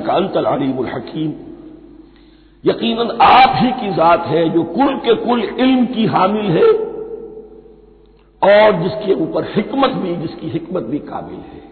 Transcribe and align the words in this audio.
का 0.00 0.42
हकीम। 0.86 1.30
यकीनन 2.64 3.18
आप 3.22 3.52
ही 3.54 3.70
की 3.72 3.94
जात 3.94 4.26
है 4.26 4.48
जो 4.48 4.62
कुल 4.62 4.96
के 4.96 5.14
कुल 5.14 5.42
इल्म 5.42 5.86
की 5.86 6.06
हामिल 6.06 6.44
है 6.44 6.86
और 8.42 8.82
जिसके 8.82 9.14
ऊपर 9.14 9.44
हिकमत 9.44 9.90
भी, 9.90 10.16
जिसकी 10.16 10.48
हिकमत 10.48 10.82
भी 10.82 10.98
काबिल 10.98 11.38
है। 11.38 11.62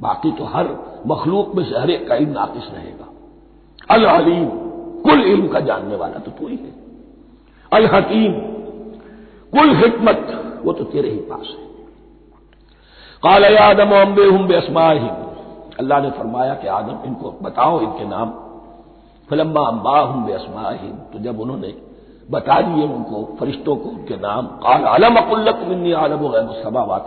बाकी 0.00 0.32
तो 0.32 0.44
हर 0.44 0.68
मखलूक 1.06 1.54
में 1.54 1.64
से 1.64 1.78
हर 1.78 1.90
एक 1.90 2.08
का 2.08 2.14
इल्म 2.14 2.30
नाकिस 2.30 2.62
रहेगा। 2.74 3.06
अल 3.90 4.04
अलीम, 4.04 4.48
कुल 5.02 5.22
इल्म 5.22 5.48
का 5.48 5.60
जानने 5.60 5.96
वाला 5.96 6.18
तो 6.18 6.30
तू 6.30 6.48
ही 6.48 6.56
है। 6.56 6.74
अल 7.72 7.86
हकीम, 7.86 8.32
कुल 9.58 9.76
हिकमत, 9.76 10.52
वो 10.64 10.72
तो 10.72 10.84
तेरे 10.84 11.10
ही 11.10 11.18
पास 11.18 11.56
है। 11.58 11.69
काल 13.22 13.44
आदम 13.58 13.90
अम्बे 13.96 14.24
हम 14.26 14.46
बेसमाहिम 14.48 15.16
अल्लाह 15.80 16.00
ने 16.00 16.10
फरमाया 16.12 16.54
कि 16.54 16.68
आदम, 16.70 16.96
इनको 17.06 17.30
बताओ 17.42 17.80
इनके 17.80 18.04
नाम। 18.06 18.28
फिलम्बा 19.28 19.62
अम्बा 19.68 20.00
हम 20.02 20.24
बेसमाहिम 20.26 20.92
तो 21.12 21.18
जब 21.18 21.40
उन्होंने 21.40 21.72
बता 22.30 22.60
दिए 22.60 22.84
उनको, 22.86 23.18
फरिश्तों 23.40 23.76
को 23.76 23.88
उनके 23.88 24.16
नाम, 24.18 24.46
काल 24.64 24.84
आलम 24.86 25.16
अकुल्लक 25.16 25.58
मिन्नी 25.68 25.92
आलम 26.02 26.28
गैबसबा 26.28 26.82
वात 26.84 27.06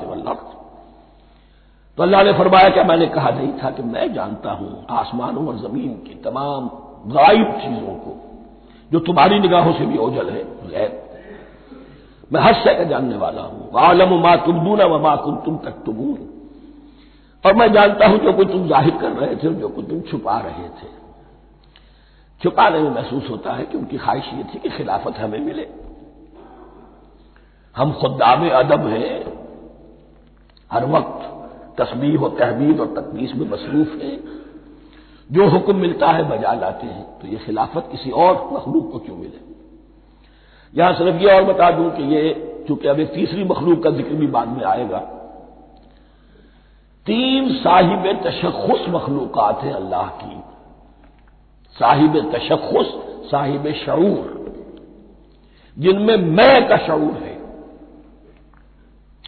तो 1.98 2.04
अल्लाह 2.04 2.24
ने 2.24 2.34
फरमाया 2.34 2.70
क्या 2.70 2.84
मैंने 2.84 3.08
कहा 3.08 3.30
नहीं 3.30 3.52
था 3.54 3.70
कि 3.72 3.84
मैं 3.86 4.14
जानता 4.14 4.52
हूँ 4.52 4.86
आसमानों 4.92 5.48
और 5.48 5.58
ज़मीन 5.58 5.92
की 6.06 6.14
तमाम 6.24 6.70
गायब 7.08 7.52
चीज़ों 7.56 7.96
को, 7.98 8.12
जो 8.92 9.00
तुम्हारी 9.02 9.40
निगाहों 9.40 9.74
से 9.74 9.86
भी 9.86 9.98
ओझल 10.00 10.30
है। 10.30 10.44
गैर 10.70 10.90
मैं 12.34 12.42
हर 12.42 12.54
शय 12.54 12.74
का 12.74 12.84
जानने 12.84 13.18
वाला 13.18 13.42
हूँ। 13.42 13.70
आलम 13.80 14.14
मा 14.24 14.36
तुम 14.36 14.60
दूना 14.60 14.86
व 14.86 15.00
मा 15.02 15.16
कुम 15.16 15.36
तुम 15.36 15.58
तक 15.58 15.84
तुमून 15.86 16.18
और 17.46 17.54
मैं 17.54 17.72
जानता 17.74 18.08
हूँ 18.08 18.18
जो 18.20 18.34
कुछ 18.34 18.48
तुम 18.48 18.68
ज़ाहिर 18.68 18.98
कर 18.98 19.12
रहे 19.12 19.36
थे 19.36 19.54
जो 19.54 19.70
कुछ 19.70 19.90
तुम 19.90 20.02
छुपा 20.02 20.38
रहे 20.40 20.70
थे। 20.70 20.88
छुपाने 22.42 22.80
में 22.80 22.90
महसूस 22.90 23.30
होता 23.30 23.54
है 23.54 23.66
कि 23.66 23.78
उनकी 23.78 23.98
ख्वाहिश 23.98 24.34
ये 24.34 24.44
थी 24.44 24.60
कि 24.60 24.70
खिलाफत 24.70 25.18
हमें 25.18 25.40
मिले। 25.40 25.68
हम 27.76 27.94
खुदाम 27.94 28.50
अदब 28.50 28.88
हैं। 28.88 29.34
हर 30.72 30.86
वक्त 30.86 31.30
तस्बीह 31.82 32.24
और 32.24 32.36
तहबीद 32.40 32.80
और 32.80 32.88
तकदीस 32.88 33.36
में 33.36 33.50
मसरूफ 33.50 34.02
हैं। 34.04 34.18
जो 35.30 35.50
हुक्म 35.50 35.76
मिलता 35.76 36.08
है 36.08 36.30
बजा 36.30 36.54
लाते 36.54 36.88
हैं। 36.88 37.20
तो 37.20 37.28
ये 37.28 37.38
खिलाफत 37.38 37.88
किसी 37.92 38.12
और 38.12 38.50
मखलूक 38.54 38.92
को 38.92 39.00
क्यों 39.00 39.18
मिले? 39.18 39.53
यहाँ 40.78 40.94
सिर्फ़ 40.94 41.18
ये 41.18 41.32
और 41.32 41.44
बता 41.44 41.72
दूँ 41.72 41.90
कि 41.92 42.04
ये 42.04 42.50
चूँकि 42.68 42.88
अब 42.88 43.00
एक 43.00 43.14
तीसरी 43.14 43.44
मखलूक 43.44 43.84
का 43.84 43.90
ज़िक्र 43.90 44.14
भी 44.14 44.28
बाद 44.28 44.48
में 44.48 44.64
आएगा। 44.64 45.00
तीन 47.06 47.54
साहिब 47.54 48.22
तशखुस 48.24 48.86
मखलूकत 48.90 49.64
हैं 49.64 49.74
अल्लाह 49.74 50.08
की। 50.08 50.42
साहिब 51.76 52.32
तशखुस 52.36 52.88
साहिब 53.32 53.74
शऊर। 53.74 54.34
जिनमें 55.78 56.18
मैं 56.18 56.68
का 56.68 56.78
शऊर 56.78 57.14
है। 57.14 57.42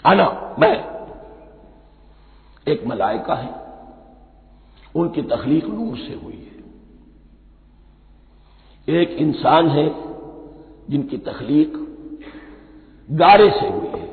आना 0.05 0.55
मैं। 0.59 0.75
एक 2.67 2.88
मलाइका 2.88 3.35
है। 3.35 3.55
उनकी 4.95 5.22
तखलीक 5.22 5.66
नूर 5.66 5.97
से 5.97 6.19
हुई 6.23 6.39
है। 6.41 6.55
एक 8.95 9.09
इंसान 9.09 9.69
है 9.69 10.15
जिनकी 10.90 11.18
तखलीक 11.18 11.73
गारे 13.09 13.50
से 13.51 13.68
हुई 13.68 13.88
है। 13.90 14.03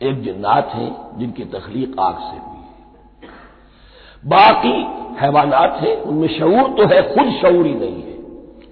एक 0.00 0.22
जिन्नात 0.22 0.68
है 0.68 1.18
जिनकी 1.18 1.44
तखलीक 1.50 1.98
आग 2.00 2.14
से 2.20 2.38
हुई 2.38 2.56
है। 2.58 3.30
बाकी 4.24 4.76
हैवानात 5.20 5.78
हैं, 5.80 5.96
उनमें 6.02 6.28
शऊर 6.28 6.68
तो 6.70 6.86
है, 6.86 7.02
खुद 7.14 7.32
शऊर 7.42 7.64
नहीं 7.66 8.02
है। 8.02 8.16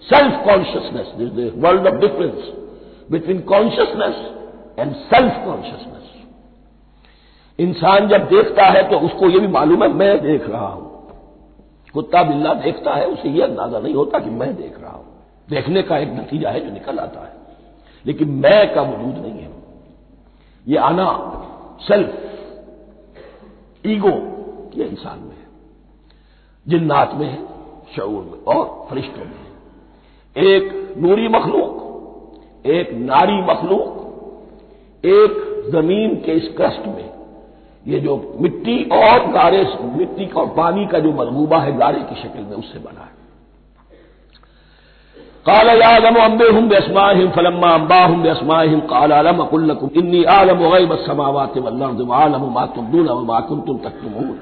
Self 0.03 0.45
consciousness 0.45 1.13
this 1.17 1.53
world 1.65 1.87
of 1.87 1.95
difference 1.95 2.53
between 3.11 3.41
consciousness 3.47 4.17
and 4.79 4.93
self 4.93 5.45
consciousness 5.45 5.99
इंसान 7.59 8.07
जब 8.09 8.29
देखता 8.29 8.65
है 8.69 8.83
तो 8.91 8.99
उसको 8.99 9.29
यह 9.29 9.41
भी 9.41 9.47
मालूम 9.49 9.83
है, 9.83 9.89
मैं 9.89 10.21
देख 10.23 10.49
रहा 10.49 10.67
हूँ। 10.67 10.89
कुत्ता 11.95 12.23
बिल्ला 12.23 12.55
देखता 12.55 12.95
है, 12.95 13.07
उसे 13.07 13.29
यह 13.29 13.45
अंदाज़ा 13.45 13.79
नहीं 13.79 13.95
होता 13.95 14.19
कि 14.19 14.31
मैं 14.31 14.55
देख 14.57 14.81
रहा 14.81 14.93
हूँ। 14.93 15.07
देखने 15.51 15.83
का 15.83 15.99
एक 15.99 16.09
नतीजा 16.09 16.51
है 16.51 16.61
जो 16.61 16.73
निकल 16.73 16.99
आता 16.99 17.21
है। 17.21 17.33
लेकिन 18.07 18.29
मैं 18.29 18.75
का 18.75 18.83
वजूद 18.83 19.25
नहीं 19.25 19.33
है। 19.33 19.51
ये 20.69 20.77
आना 20.77 21.37
सेल्फ 21.81 22.27
ईगो 23.87 24.09
ये 24.75 24.85
इंसान 24.85 25.19
में 25.19 25.31
है। 25.31 25.47
जिन्नात 26.69 27.15
में 27.15 27.27
है, 27.27 27.47
शऊर 27.97 28.23
में 28.23 28.55
और 28.55 28.87
फरिश्तों 28.91 29.25
में 29.25 29.35
है। 29.35 29.51
एक 30.45 30.95
नूरी 30.99 31.29
मखलूक, 31.29 31.81
एक 32.67 32.93
नारी 32.93 33.43
मखलूक, 33.43 34.01
एक 35.05 35.63
ज़मीन 35.73 36.15
के 36.15 36.33
इस 36.33 36.55
कष्ट 36.61 36.87
में 36.87 37.11
ये 37.87 38.01
जो 38.01 38.39
मिट्टी 38.41 38.85
और 38.85 39.33
गारे, 39.33 39.77
मिट्टी 39.81 40.27
का 40.27 40.41
और 40.41 40.47
पानी 40.47 40.87
का 40.87 40.99
जो 40.99 41.13
मलबूबा 41.13 41.59
है, 41.59 41.77
गारे 41.77 42.01
की 42.01 42.23
शक्ल 42.23 42.41
में 42.41 42.57
उससे 42.57 42.79
बना 42.79 43.01
है। 43.01 43.20
बेसमाहिम 46.71 47.31
फलम्मा 47.31 47.71
अम्बा 47.75 48.01
हम 48.03 48.23
बेसमाहिम 48.23 48.81
काल 48.91 49.13
आलम 49.13 49.41
अकुल्लकुम 49.43 49.91
इन्नी 50.01 50.23
आलम 50.33 50.59
गैब 50.65 50.95
समावात 51.07 51.57
वल्लर्द 51.59 52.01
आलम 52.17 52.45
मा 52.55 52.65
तुमदून 52.75 53.09
व 53.09 53.21
मा 53.25 53.41
कुंतुम 53.49 53.77
तक्तुमून 53.87 54.37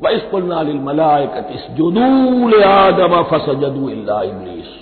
व 0.00 0.08
इस 0.08 0.22
कुलना 0.30 0.62
लिल 0.62 0.80
मलाइकत 0.88 1.52
इसजुदू 1.54 2.62
आदम 2.64 3.22
फसजदू 3.30 3.88
इल्ला 3.90 4.22
इब्लीस 4.22 4.72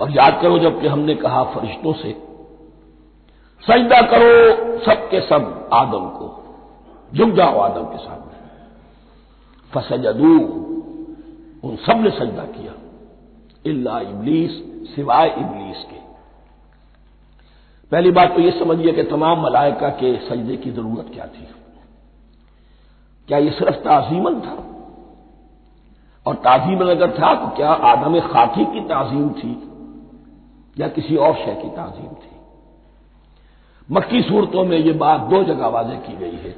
और 0.00 0.10
याद 0.10 0.38
करो 0.42 0.58
जबकि 0.58 0.86
हमने 0.88 1.14
कहा 1.16 1.42
फरिश्तों 1.54 1.92
से 1.94 2.12
सजदा 3.62 4.00
करो 4.12 4.30
सबके 4.86 5.20
सब 5.22 5.42
आदम 5.72 6.06
को 6.18 6.28
झुक 7.12 7.34
जाओ 7.36 7.58
आदम 7.60 7.84
के 7.86 7.98
सामने 8.04 8.36
फसजदू 9.72 10.36
उन 11.64 11.76
सबने 11.86 12.10
सजदा 12.12 12.44
किया 12.54 12.72
इल्ला 13.66 14.00
इबलीस, 14.00 14.50
सिवाय 14.94 15.28
इबलीस 15.28 15.84
के। 15.90 16.02
पहली 17.92 18.10
बात 18.10 18.34
तो 18.34 18.40
यह 18.40 18.58
समझिए 18.58 18.92
कि 18.92 19.02
तमाम 19.02 19.42
मलाइका 19.42 19.88
के 19.88 20.16
सजदे 20.28 20.56
की 20.56 20.70
ज़रूरत 20.70 21.06
क्या 21.14 21.26
थी? 21.26 21.48
क्या 23.28 23.38
यह 23.38 23.50
सिर्फ़ 23.50 23.76
ताजीमन 23.76 24.40
था? 24.40 24.68
और 26.26 26.34
ताजीमन 26.34 26.88
अगर 26.88 27.10
था 27.10 27.34
तो 27.34 27.56
क्या 27.56 27.70
आदम 27.70 28.20
खाकी 28.20 28.64
की 28.64 28.80
ताजीम 28.80 29.30
थी? 29.30 29.68
या 30.78 30.88
किसी 30.88 31.16
और 31.16 31.34
शय 31.34 31.54
की 31.62 31.68
ताजीम 31.68 32.08
थी? 32.08 32.32
मक्की 33.90 34.22
सूरतों 34.22 34.64
में 34.64 34.78
यह 34.78 34.98
बात 34.98 35.20
दो 35.20 35.44
जगह 35.44 35.66
वाजे 35.66 35.96
की 35.96 36.16
गई 36.16 36.36
है। 36.36 36.50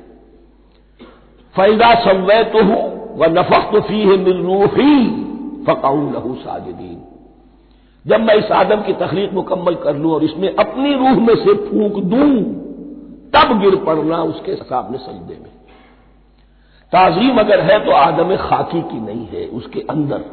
फैदा 1.54 1.94
संवय 1.94 2.44
तो 2.44 2.64
हूँ 2.64 2.94
व 3.18 3.24
नफक 3.24 3.72
तो 3.72 3.80
फ़ी 3.80 4.00
है 4.00 4.16
मिल 4.16 4.42
रूही 4.42 5.23
फकाऊ 5.66 6.10
लहू 6.12 6.34
साजदीन। 6.34 7.02
जब 8.06 8.20
मैं 8.20 8.34
इस 8.34 8.50
आदम 8.52 8.82
की 8.82 8.92
तखलीक 8.92 9.32
मुकम्मल 9.32 9.74
कर 9.74 9.96
लूँ 9.96 10.12
और 10.12 10.24
इसमें 10.24 10.54
अपनी 10.54 10.94
रूह 10.94 11.20
में 11.20 11.34
से 11.34 11.54
फूक 11.54 12.02
दूँ, 12.04 12.30
तब 13.30 13.60
गिर 13.60 13.76
पड़ना 13.76 14.22
उसके 14.22 14.54
सामने 14.54 14.98
सजदे 14.98 15.34
में। 15.34 15.52
ताजीम 16.92 17.38
अगर 17.38 17.60
है 17.60 17.84
तो 17.84 17.90
आदम 17.90 18.36
खाकी 18.36 18.82
की 18.82 19.00
नहीं 19.00 19.26
है, 19.26 19.46
उसके 19.46 19.80
अंदर 19.80 20.24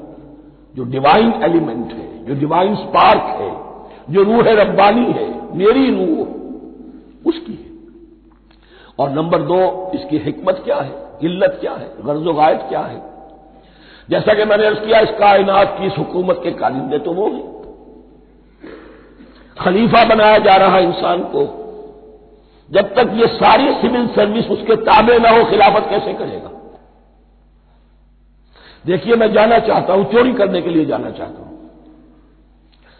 जो 0.75 0.83
डिवाइन 0.83 1.33
एलिमेंट 1.43 1.91
है, 1.93 2.25
जो 2.25 2.35
डिवाइन 2.35 2.75
स्पार्क 2.75 3.21
है, 3.21 3.51
जो 4.13 4.23
रूह 4.23 4.51
रब्बानी 4.51 5.05
है, 5.05 5.55
मेरी 5.57 5.89
रूह 5.91 7.29
उसकी 7.29 7.53
है। 7.53 7.69
और 8.99 9.09
नंबर 9.09 9.41
दो, 9.41 9.91
इसकी 9.95 10.17
हिकमत 10.17 10.61
क्या 10.65 10.75
है, 10.75 10.93
इल्लत 11.23 11.57
क्या 11.61 11.73
है, 11.73 11.89
गर्जो 12.05 12.33
गायत 12.33 12.65
क्या 12.69 12.79
है? 12.79 13.10
जैसा 14.11 14.33
कि 14.33 14.45
मैंने 14.45 14.65
अर्ज़ 14.65 14.79
किया, 14.79 14.99
इस 14.99 15.09
कायनात 15.09 15.75
की 15.79 15.85
इस 15.87 15.97
हुकूमत 15.97 16.39
के 16.43 16.51
कालिंदे 16.51 16.97
तो 16.99 17.11
वो 17.13 17.27
हैं। 17.29 17.49
खलीफा 19.57 20.03
बनाया 20.05 20.37
जा 20.37 20.55
रहा 20.55 20.79
इंसान 20.79 21.19
को, 21.19 21.43
जब 22.69 22.93
तक 22.95 23.11
ये 23.13 23.27
सारी 23.27 23.73
सिविल 23.73 24.07
सर्विस 24.07 24.47
उसके 24.47 24.75
ताबे 24.75 25.17
ना 25.19 25.29
हो, 25.29 25.43
खिलाफत 25.45 25.87
कैसे 25.89 26.13
करेगा? 26.13 26.49
देखिए, 28.85 29.15
मैं 29.15 29.31
जाना 29.33 29.59
चाहता 29.59 29.93
हूँ, 29.93 30.11
चोरी 30.11 30.33
करने 30.33 30.61
के 30.61 30.69
लिए 30.69 30.85
जाना 30.85 31.09
चाहता 31.09 31.41
हूँ। 31.41 31.49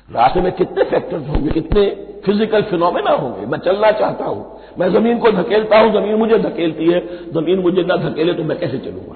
रास्ते 0.10 0.42
में 0.42 0.52
कितने 0.52 0.84
फैक्टर्स 0.84 1.28
होंगे, 1.28 1.50
कितने 1.50 1.86
फ़िज़िकल 2.26 2.62
फिनोमेना 2.62 3.12
होंगे? 3.12 3.46
मैं 3.46 3.60
चलना 3.60 3.92
चाहता 3.92 4.26
हूँ, 4.26 4.60
मैं 4.80 4.90
ज़मीन 4.90 5.20
को 5.20 5.32
धकेलता 5.32 5.80
हूँ, 5.80 5.92
ज़मीन 5.94 6.16
मुझे 6.16 6.38
धकेलती 6.40 6.92
है, 6.92 7.00
ज़मीन 7.32 7.60
मुझे 7.60 7.84
ना 7.84 7.96
धकेले 8.00 8.34
तो 8.34 8.44
मैं 8.44 8.60
कैसे 8.60 8.78
चलूँगा? 8.78 9.16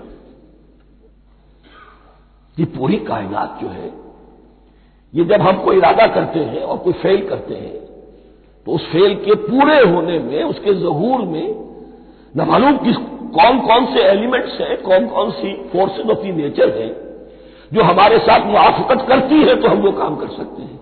ये 2.58 2.66
पूरी 2.68 2.98
कायनात 3.06 3.60
जो 3.62 3.68
है, 3.70 3.88
ये 5.14 5.24
जब 5.26 5.42
हम 5.42 5.64
कोई 5.64 5.78
इरादा 5.78 6.06
करते 6.08 6.40
हैं 6.42 6.62
और 6.62 6.78
कोई 6.78 6.94
फेल 6.94 7.28
करते 7.30 7.56
हैं 7.56 7.84
तो 8.68 8.72
उस 8.72 8.86
फेल 8.92 9.16
के 9.16 9.36
पूरे 9.38 9.80
होने 9.86 10.20
में, 10.20 10.44
उसके 10.44 10.74
जहूर 10.74 11.22
में, 11.24 11.48
न 12.36 12.48
मालूम 12.48 12.78
किस 12.78 12.96
कौन 13.36 13.60
कौन 13.62 13.86
से 13.86 14.04
एलिमेंट्स 14.04 14.60
हैं 14.62 14.82
कौन 14.82 15.08
कौन 15.08 15.32
सी 15.32 15.54
फोर्सेज 15.72 16.10
ऑफ़ 16.10 16.20
दी 16.20 16.32
नेचर 16.32 16.70
है, 16.78 16.90
जो 17.74 17.84
हमारे 17.84 18.18
साथ 18.20 18.46
मुआफकत 18.46 19.06
करती 19.08 19.42
है 19.42 19.56
तो 19.62 19.68
हम 19.68 19.82
वो 19.82 19.92
काम 19.92 20.16
कर 20.16 20.30
सकते 20.30 20.62
हैं। 20.62 20.80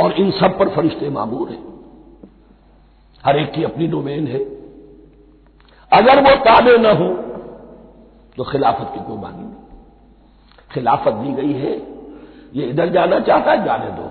और 0.00 0.12
इन 0.12 0.30
सब 0.30 0.58
पर 0.58 0.68
फरिश्ते 0.68 1.08
मामूर 1.10 1.50
हैं। 1.50 1.62
हर 3.24 3.38
एक 3.38 3.50
की 3.52 3.64
अपनी 3.64 3.86
डोमेन 3.86 4.26
है। 4.26 4.38
अगर 5.92 6.20
वो 6.20 6.34
ताबे 6.44 6.76
न 6.78 6.96
हो 6.96 7.08
तो 8.36 8.44
खिलाफत 8.44 8.94
की 8.94 9.04
कोई 9.04 9.16
मानी 9.16 9.42
नहीं। 9.42 9.71
खिलाफत 10.74 11.12
दी 11.12 11.32
गई 11.32 11.52
है। 11.52 11.92
ये 12.54 12.62
इधर 12.62 12.88
जाना 12.88 13.20
चाहता 13.20 13.50
है, 13.50 13.64
जाने 13.64 13.86
दो। 13.86 14.10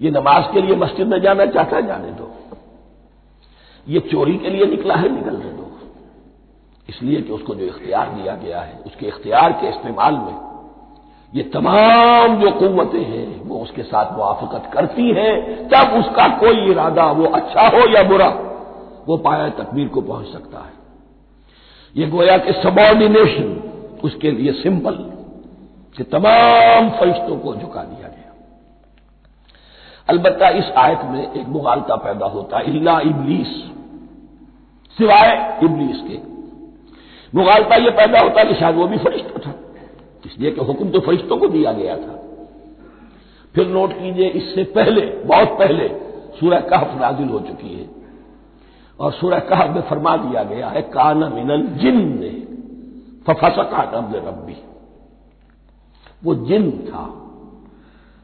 ये 0.00 0.10
नमाज़ 0.10 0.52
के 0.52 0.62
लिए 0.62 0.76
मस्जिद 0.76 1.06
में 1.06 1.20
जाना 1.20 1.46
चाहता 1.46 1.76
है, 1.76 1.86
जाने 1.86 2.10
दो। 2.10 2.34
ये 3.88 4.00
चोरी 4.00 4.36
के 4.36 4.50
लिए 4.50 4.66
निकला 4.66 4.94
है, 4.94 5.08
निकलने 5.08 5.44
दो। 5.44 5.70
इसलिए 6.88 7.22
कि 7.22 7.32
उसको 7.32 7.54
जो 7.54 7.64
इख्तियार 7.64 8.08
दिया 8.08 8.36
गया 8.36 8.60
है, 8.60 8.78
उसके 8.86 9.06
इख्तियार 9.06 9.52
के 9.52 9.68
इस्तेमाल 9.68 10.14
में 10.14 10.54
ये 11.34 11.42
तमाम 11.42 12.36
जो 12.36 12.50
कुतें 12.50 13.04
हैं, 13.04 13.44
वो 13.44 13.58
उसके 13.58 13.82
साथ 13.82 14.16
मुआफकत 14.16 14.70
करती 14.72 15.10
हैं। 15.10 15.68
तब 15.68 15.92
उसका 15.98 16.36
कोई 16.38 16.70
इरादा 16.70 17.06
वो 17.06 17.24
अच्छा 17.24 17.60
हो 17.60 17.88
या 17.88 18.02
बुरा, 18.02 18.28
वो 19.06 19.16
पाया 19.16 19.48
तकबीर 19.48 19.88
को 19.88 20.00
पहुँच 20.00 20.26
सकता 20.26 20.58
है। 20.58 20.72
ये 21.96 22.06
गोया 22.06 22.38
कि 22.38 22.52
सबॉर्डिनेशन 22.52 23.70
उसके 24.04 24.30
लिए 24.30 24.52
सिंपल 24.52 25.13
कि 25.96 26.04
तमाम 26.04 26.90
फरिश्तों 26.90 27.38
को 27.38 27.54
झुका 27.54 27.82
दिया 27.82 28.08
गया। 28.08 28.34
अलबत्ता 30.08 30.48
इस 30.48 30.64
आयत 30.64 31.00
में 31.04 31.32
एक 31.32 31.48
मुगालता 31.48 31.96
पैदा 31.96 32.26
होता 32.26 32.58
है, 32.58 32.64
इल्ला 32.64 33.00
इबलीस, 33.00 33.70
सिवाय 34.98 35.60
इबलीस 35.64 36.00
के। 36.00 36.34
मुगालता 37.38 37.76
यह 37.76 37.90
पैदा 37.90 38.20
होता 38.20 38.44
कि 38.44 38.54
शायद 38.54 38.76
वो 38.76 38.86
भी 38.86 38.98
फरिश्ता 38.98 39.46
था। 39.46 39.54
इसलिए 40.26 40.50
कि 40.50 40.60
हुक्म 40.60 40.90
तो 40.90 41.00
फरिश्तों 41.00 41.36
को 41.36 41.48
दिया 41.48 41.72
गया 41.72 41.96
था। 41.96 42.20
फिर 43.54 43.66
नोट 43.66 43.92
कीजिए, 43.92 44.28
इससे 44.28 44.64
पहले, 44.64 45.00
बहुत 45.00 45.48
पहले 45.48 45.88
सूरह 46.40 46.60
कहफ 46.60 47.00
नाजिल 47.00 47.28
हो 47.28 47.40
चुकी 47.40 47.74
है। 47.74 47.88
और 49.00 49.12
सूरह 49.12 49.38
कहफ 49.38 49.70
में 49.70 49.82
फरमा 49.82 50.16
दिया 50.16 50.42
गया 50.42 50.68
है, 50.68 50.82
कान 50.82 51.18
मिनल 51.18 51.66
जिन 51.66 52.20
ने 52.20 52.54
फफसका 53.26 53.92
नब्ज 53.94 54.16
रब्बी। 54.16 54.56
वो 56.24 56.34
जिन 56.34 56.70
था। 56.86 57.04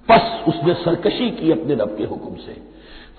बस 0.08 0.44
उसने 0.48 0.74
सरकशी 0.74 1.30
की 1.30 1.50
अपने 1.52 1.74
रब 1.74 1.96
के 1.98 2.04
हुक्म 2.04 2.34
से। 2.36 2.56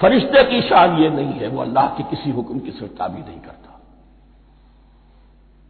फरिश्ते 0.01 0.43
की 0.43 0.61
शान 0.61 0.97
ये 0.97 1.09
नहीं 1.09 1.33
है, 1.33 1.47
वो 1.47 1.61
अल्लाह 1.61 1.87
के 1.87 2.03
किसी 2.03 2.31
हुक्म 2.31 2.59
की 2.59 2.71
सरताबी 2.71 3.21
नहीं 3.21 3.39
करता। 3.39 3.69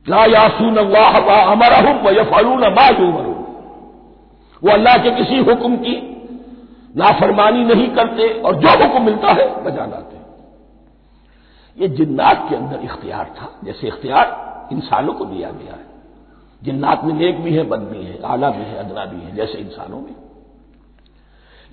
ला 0.08 0.24
यासून 0.26 0.78
अल्लाह 0.78 1.18
अमरहुम 1.52 1.98
व 1.98 2.10
यफलून 2.10 2.64
मा 2.74 2.88
यूमरून। 2.90 3.40
वो 4.62 4.72
अल्लाह 4.72 4.98
के 4.98 5.12
किसी 5.12 5.38
हुक्म 5.44 5.78
की 5.78 5.96
नाफरमानी 6.96 7.64
नहीं 7.64 7.88
करते 7.90 8.30
और 8.42 8.56
जो 8.56 8.70
हुक्म 8.84 9.02
मिलता 9.02 9.32
है 9.32 9.64
बजा 9.64 9.86
लाते 9.86 10.20
ये 11.78 11.88
जिन्नात 11.88 12.46
के 12.50 12.56
अंदर 12.56 12.80
इख्तियार 12.84 13.26
था, 13.38 13.48
जैसे 13.64 13.88
इख्तियार 13.88 14.70
इंसानों 14.72 15.14
को 15.14 15.26
दिया 15.26 15.50
गया 15.52 15.74
है। 15.74 15.91
जिन्नात 16.64 17.04
में 17.04 17.14
नेक 17.14 17.42
भी 17.42 17.54
है, 17.54 17.64
बद 17.64 17.80
भी 17.80 18.04
है, 18.04 18.22
आला 18.24 18.50
भी 18.50 18.64
है 18.64 18.76
अदना 18.76 19.06
भी 19.06 19.22
है, 19.22 19.36
जैसे 19.36 19.58
इंसानों 19.58 20.02
में। 20.02 20.16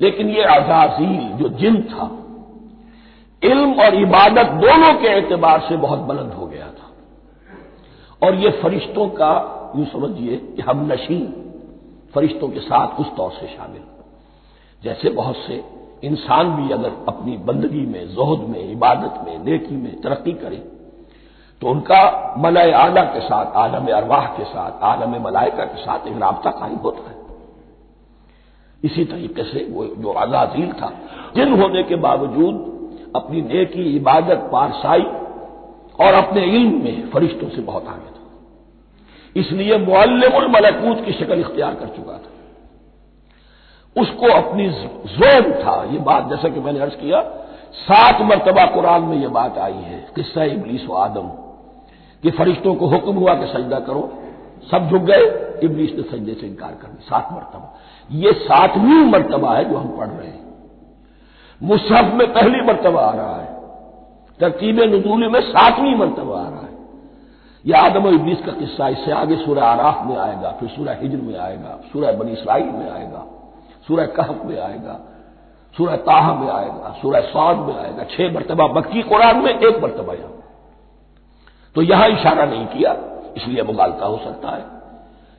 लेकिन 0.00 0.29
ये 0.29 0.44
आजाजील 0.44 1.29
जो 1.29 1.49
जिन 1.49 1.82
था, 1.82 2.25
इल्म 3.49 3.75
और 3.75 3.94
इबादत 3.94 4.46
दोनों 4.46 4.94
के 4.94 5.08
एतबार 5.08 5.61
से 5.61 5.76
बहुत 5.76 5.99
बुलंद 5.99 6.32
हो 6.32 6.46
गया 6.46 6.67
था। 6.67 6.93
और 8.26 8.35
ये 8.35 8.50
फरिश्तों 8.50 9.08
का, 9.08 9.55
यूँ 9.76 9.87
समझिए 9.87 10.37
कि 10.37 10.62
हम 10.62 10.93
नशी 10.93 11.26
फरिश्तों 12.14 12.49
के 12.49 12.61
साथ 12.61 13.00
उस 13.00 13.17
तौर 13.17 13.31
से 13.31 13.46
शामिल। 13.46 13.81
जैसे 14.84 15.11
बहुत 15.11 15.37
से 15.37 15.64
इंसान 16.05 16.50
भी 16.50 16.73
अगर 16.73 16.93
अपनी 17.08 17.37
बंदगी 17.37 17.87
में, 17.87 18.08
जोहद 18.08 18.49
में, 18.49 18.70
इबादत 18.70 19.29
में, 19.29 19.44
नेकी 19.44 19.76
में 19.76 20.00
तरक्की 20.00 20.32
करें 20.32 20.77
तो 21.62 21.66
उनका 21.66 22.34
मलय 22.38 22.72
आला 22.72 23.02
के 23.02 23.20
साथ 23.20 23.46
आलम 23.56 23.87
अरवाह 23.87 24.26
के 24.26 24.44
साथ 24.44 24.82
आलम 24.82 25.25
मलाइका 25.25 25.64
के 25.64 25.81
साथ 25.82 26.06
एक 26.06 26.16
रबता 26.16 26.50
कायम 26.50 26.76
होता 26.76 27.10
है। 27.10 27.16
इसी 28.84 29.05
तरीके 29.05 29.43
से 29.43 29.66
वो 29.70 29.87
जो 29.87 30.12
अजाजील 30.12 30.72
था, 30.72 30.93
जिन 31.37 31.60
होने 31.60 31.82
के 31.82 31.96
बावजूद 31.96 32.78
अपनी 33.16 33.43
नेकी, 33.43 33.96
इबादत, 33.96 34.49
पारसाई 34.52 35.02
और 36.00 36.14
अपने 36.14 36.43
इल्म 36.44 36.84
में 36.84 37.10
फरिश्तों 37.10 37.49
से 37.49 37.62
बहुत 37.62 37.88
आगे 37.88 38.10
था। 38.10 38.25
इसलिए 39.37 39.78
मुल्लमुल 39.78 40.49
मलकूत 40.49 41.05
की 41.05 41.12
शक्ल 41.12 41.40
इख्तियार 41.40 41.75
कर 41.75 41.87
चुका 41.87 42.12
था। 42.12 42.31
उसको 44.03 44.27
अपनी 44.27 44.69
जोन 44.69 45.53
था, 45.53 45.84
ये 45.84 45.98
बात 45.98 46.29
जैसा 46.29 46.48
कि 46.48 46.60
मैंने 46.60 46.81
अर्ज़ 46.81 46.94
किया, 46.94 47.20
सात 47.72 48.20
मरतबा 48.20 48.67
कुरान 48.67 49.03
में 49.03 49.17
यह 49.17 49.29
बात 49.29 49.58
आई 49.58 49.72
है, 49.72 50.08
किस्सा 50.15 50.44
इबलीस 50.44 50.86
आदम। 50.96 51.47
कि 52.22 52.31
फरिश्तों 52.31 52.75
को 52.75 52.87
हुक्म 52.87 53.13
हुआ 53.13 53.34
कि 53.34 53.46
सजदा 53.46 53.79
करो। 53.81 54.13
सब 54.70 54.89
झुक 54.89 55.03
गए, 55.03 55.25
इबलीस 55.63 55.94
ने 55.96 56.03
सजदे 56.03 56.34
से 56.34 56.46
इनकार 56.46 56.72
कर 56.72 56.89
दिया। 56.89 57.08
सात 57.08 57.29
मरतबा। 57.32 57.75
ये 58.10 58.32
सातवीं 58.32 59.05
मरतबा 59.05 59.55
है 59.55 59.65
जो 59.65 59.77
हम 59.77 59.96
पढ़ 59.96 60.06
रहे 60.06 60.29
हैं। 60.29 60.46
मुसहफ 61.63 62.15
में 62.15 62.32
पहली 62.32 62.60
मरतबा 62.60 63.01
आ 63.01 63.15
रहा 63.15 63.37
है। 63.37 63.56
तरतीब 64.41 64.81
नजूल 64.81 65.32
में 65.32 65.41
सातवीं 65.41 65.94
मरतबा 65.94 66.39
आ 66.39 66.48
रहा 66.48 66.60
है। 66.60 66.77
यह 67.67 67.81
आदम 67.81 68.06
और 68.06 68.15
इबलीस 68.15 68.41
का 68.41 68.53
किस्सा 68.53 68.89
इससे 68.89 69.13
आगे 69.13 69.37
सूर्य 69.37 69.60
आराफ 69.60 70.06
में 70.06 70.17
आएगा, 70.17 70.51
फिर 70.51 70.69
सूर्य 70.69 70.98
हिजर 71.03 71.17
में 71.17 71.39
आएगा 71.39 71.79
सूर्य 71.93 72.13
बनी 72.13 72.32
इसराइल 72.32 72.67
में 72.67 72.91
आएगा 72.91 73.25
सूर्य 73.89 74.06
कहफ 74.06 74.44
में 74.44 74.58
आएगा 74.60 75.01
सूर्य 75.75 75.96
ताह 75.96 76.34
में 76.34 76.48
आएगा 76.48 76.94
सूर्य 77.03 77.20
सौद 77.22 77.56
में 77.58 77.77
आएगा। 77.77 78.05
छह 78.05 78.32
मरतबा। 78.34 78.67
मक्की 78.69 79.03
कुरान 79.03 79.39
में 79.39 79.51
एक 79.51 79.82
मरतबा 79.82 80.13
यहाँ। 80.15 80.32
तो 81.75 81.82
यहाँ 81.82 82.08
इशारा 82.08 82.44
नहीं 82.44 82.67
किया, 82.67 82.93
इसलिए 83.37 83.63
मुगालता 83.63 84.06
हो 84.06 84.17
सकता 84.17 84.51
है। 84.51 84.65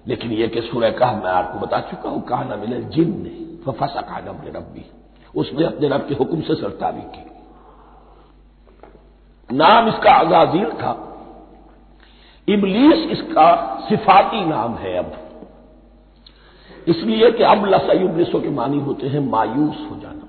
लेकिन 0.08 0.32
यह 0.32 0.48
कि 0.48 0.62
सूर्य 0.62 0.92
कह 0.92 1.12
मैं 1.12 1.32
आपको 1.32 1.60
बता 1.60 1.80
चुका 1.80 2.10
हूँ, 2.10 2.22
कहा 2.22 2.44
न 2.44 2.60
मिले 2.60 2.82
जिन 2.82 3.10
ने 3.24 3.72
फंसा 3.72 4.02
कहा 4.02 4.20
ना 4.20 4.32
अपने 4.32 4.52
रब्बी। 4.52 4.86
उसने 5.36 5.66
अपने 5.66 5.88
रब 5.88 6.08
के 6.08 6.16
हुक्म 6.16 6.42
से 6.42 6.56
सरताबी 6.56 7.02
की। 7.02 7.26
नाम 9.50 9.88
इसका 9.88 10.14
अजाजील 10.14 10.72
था। 10.72 10.92
इबलीस 12.48 13.10
इसका 13.12 13.80
सिफाती 13.90 14.46
नाम 14.46 14.76
है 14.76 14.98
अब। 14.98 15.12
इसलिए 16.88 17.32
कि 17.32 17.44
अब 17.44 17.66
लसयुबलिसों 17.66 18.42
के 18.42 18.50
मानी 18.50 18.80
होते 18.80 19.08
हैं 19.08 19.20
मायूस 19.20 19.88
हो 19.92 19.96
जाना। 19.96 20.28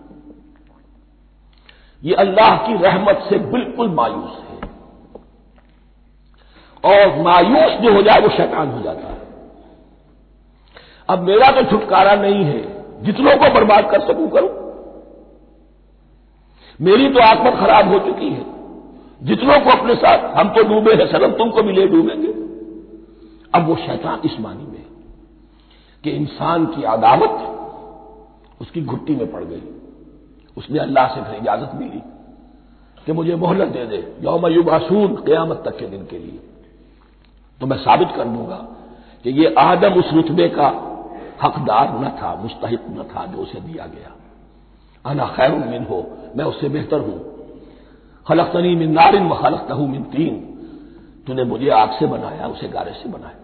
ये 2.02 2.14
अल्लाह 2.14 2.56
की 2.56 2.74
रहमत 2.74 3.26
से 3.28 3.38
बिल्कुल 3.38 3.88
मायूस 3.88 4.38
है। 4.40 4.49
और 6.90 7.22
मायूस 7.22 7.80
जो 7.80 7.92
हो 7.92 8.02
जाए 8.02 8.20
वो 8.20 8.28
शैतान 8.28 8.70
हो 8.70 8.82
जाता 8.82 9.08
है। 9.08 9.18
अब 11.08 11.22
मेरा 11.22 11.50
तो 11.50 11.62
छुटकारा 11.70 12.14
नहीं 12.14 12.44
है, 12.44 12.62
जितनों 13.02 13.36
को 13.36 13.54
बर्बाद 13.54 13.90
कर 13.90 14.00
सकूँ 14.00 14.30
करूँ? 14.30 14.50
मेरी 16.80 17.08
तो 17.08 17.20
आत्मा 17.20 17.50
खराब 17.50 17.88
हो 17.88 17.98
चुकी 17.98 18.28
है। 18.28 18.44
जितनों 19.22 19.60
को 19.60 19.70
अपने 19.70 19.94
साथ, 19.94 20.36
हम 20.36 20.48
तो 20.48 20.62
डूबे 20.62 20.94
हैं 20.94 21.06
सनम 21.06 21.32
तुमको 21.32 21.62
भी 21.62 21.72
ले 21.72 21.86
डूबेंगे। 21.86 22.28
अब 23.54 23.66
वो 23.68 23.76
शैतान 23.76 24.20
इस 24.24 24.40
मानी 24.40 24.64
में 24.64 24.84
कि 26.04 26.10
इंसान 26.10 26.66
की 26.66 26.82
अदावत 26.82 27.56
उसकी 28.60 28.82
घुट्टी 28.82 29.14
में 29.14 29.32
पड़ 29.32 29.44
गई। 29.44 29.62
उसने 30.56 30.78
अल्लाह 30.78 31.08
से 31.08 31.22
फिर 31.22 31.34
इजाज़त 31.34 31.70
मिली 31.74 32.02
कि 33.06 33.12
मुझे 33.12 33.34
मोहलत 33.34 33.68
दे 33.68 33.84
दे, 33.86 34.16
यौम 34.20 34.46
युबासून, 34.46 35.14
क्यामत 35.16 35.62
तक 35.64 35.78
के 35.78 35.86
दिन 35.86 36.02
के 36.02 36.18
लिए। 36.18 36.40
तो 37.60 37.66
मैं 37.66 37.76
साबित 37.76 38.08
कर 38.16 38.24
दूँगा 38.24 38.56
कि 39.22 39.30
ये 39.30 39.54
आदम 39.58 39.92
उस 39.92 40.12
रुतबे 40.12 40.48
का 40.48 40.66
हकदार 41.42 41.98
न 41.98 42.08
था 42.08 42.34
मुस्तक 42.34 42.68
न 42.70 43.08
था 43.16 43.26
जो 43.26 43.38
उसे 43.38 43.60
दिया 43.60 43.86
गया। 43.86 44.12
अना 45.06 45.26
खैर 45.26 45.52
मिन 45.52 45.84
हो 45.84 46.10
मैं 46.36 46.44
उससे 46.44 46.68
बेहतर 46.68 47.00
हूँ। 47.00 47.30
खलकतनी 48.28 48.74
मिन 48.74 48.92
नारिन 48.92 49.28
व 49.28 49.34
खलकतहू 49.34 49.86
मिन 49.86 50.02
तीन। 50.02 50.46
तूने 51.26 51.44
मुझे 51.44 51.68
आग 51.68 51.90
से 51.90 52.06
बनाया, 52.06 52.46
उसे 52.46 52.68
गारे 52.68 52.92
से 52.92 53.08
बनाया। 53.08 53.34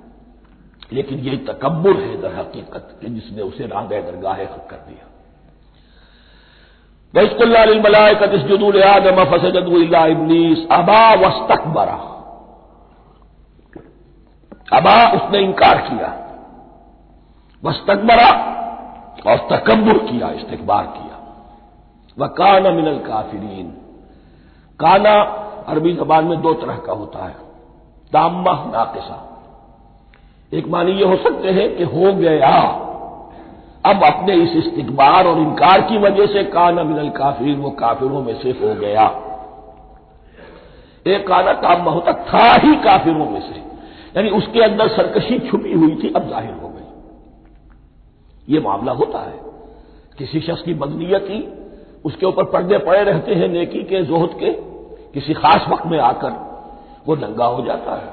लेकिन 0.92 1.18
यही 1.18 1.36
तकबर 1.36 1.90
है 1.90 2.20
दर 2.20 2.34
हकीकत 2.34 2.98
कि 3.00 3.06
जिसने 3.06 3.42
उसे 3.42 3.66
रागे 3.66 4.02
दरगाह 4.02 4.34
हक 4.34 4.68
कर 4.70 4.76
दिया। 4.76 5.12
वस्कुल्लामलाकत 7.22 8.34
इसजुदूल 8.34 8.82
आदम 8.82 9.24
फसजदुल्ला 9.24 10.06
इबलीस 10.06 10.68
अबा 10.70 11.28
वस्तकबरा। 11.28 12.12
अबा, 14.72 15.12
उसने 15.12 15.38
इंकार 15.38 15.78
किया। 15.78 16.22
वस्तकबरा 17.64 18.56
और 19.26 19.36
तकबर 19.36 19.98
किया, 19.98 20.30
इस्तकबार 20.30 20.86
किया। 20.86 21.16
वह 22.18 22.26
काना 22.26 22.70
मिनल 22.70 22.98
काफिरीन। 22.98 23.66
काना 24.80 25.12
अरबी 25.68 25.92
जबान 25.92 26.24
में 26.24 26.42
दो 26.42 26.54
तरह 26.54 26.76
का 26.76 26.92
होता 26.92 27.24
है। 27.24 27.36
ताम्मा 28.12 28.52
नाकिसा। 28.52 29.32
एक 30.52 30.68
मानी 30.68 30.92
ये 30.92 31.04
हो 31.04 31.16
सकते 31.16 31.50
हैं 31.50 31.76
कि 31.76 31.84
हो 31.84 32.12
गया। 32.12 32.82
अब 33.86 34.04
अपने 34.04 34.34
इस 34.34 34.50
इस्तकबार 34.50 35.26
और 35.26 35.38
इनकार 35.38 35.80
की 35.80 35.98
वजह 35.98 36.26
से 36.26 36.44
काना 36.44 36.82
मिनल 36.82 37.08
काफिर 37.08 37.56
वो 37.56 37.70
काफिरों 37.70 38.22
में 38.22 38.42
से 38.42 38.50
हो 38.50 38.74
गया। 38.74 39.06
एक 41.06 41.28
काना 41.28 41.52
ताम्मा 41.52 41.90
होता, 41.90 42.12
था 42.12 42.54
ही 42.54 42.76
काफिरों 42.76 43.30
में 43.30 43.40
से। 43.40 43.75
यानी 44.16 44.30
उसके 44.30 44.60
अंदर 44.60 44.88
सरकशी 44.88 45.38
छुपी 45.38 45.72
हुई 45.72 45.94
थी, 45.94 46.12
अब 46.12 46.28
ज़ाहिर 46.28 46.54
हो 46.54 46.68
गई। 46.68 48.54
ये 48.54 48.60
मामला 48.60 48.92
होता 48.92 49.18
है। 49.18 49.40
किसी 50.18 50.40
शख्स 50.40 50.62
की 50.62 50.74
बदनीयत 50.74 51.52
उसके 52.04 52.26
ऊपर 52.26 52.44
पर्दे 52.44 52.78
पड़े 52.78 53.02
रहते 53.04 53.34
हैं 53.34 53.48
नेकी 53.48 53.82
के, 53.82 54.02
जोहद 54.02 54.30
के। 54.40 54.52
किसी 55.12 55.34
खास 55.34 55.66
वक्त 55.68 55.86
में 55.86 55.98
आकर 55.98 56.30
वो 57.06 57.14
नंगा 57.16 57.46
हो 57.46 57.64
जाता 57.64 57.94
है। 57.94 58.08